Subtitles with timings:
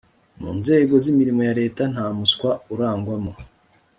[0.41, 3.31] mu nzego z imirimo ya leta nta muswa urangwamo